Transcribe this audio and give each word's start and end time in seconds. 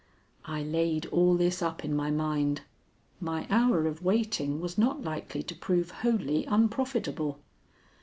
I 0.47 0.63
laid 0.63 1.05
all 1.11 1.35
this 1.35 1.61
up 1.61 1.85
in 1.85 1.95
my 1.95 2.09
mind. 2.09 2.61
My 3.19 3.45
hour 3.51 3.85
of 3.85 4.01
waiting 4.01 4.59
was 4.59 4.75
not 4.75 5.03
likely 5.03 5.43
to 5.43 5.53
prove 5.53 5.91
wholly 5.91 6.43
unprofitable. 6.47 7.37